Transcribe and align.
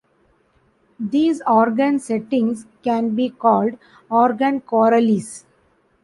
These 0.99 1.43
organ 1.47 1.99
settings 1.99 2.65
can 2.81 3.13
be 3.13 3.29
called 3.29 3.77
"organ 4.09 4.61
chorales". 4.61 5.45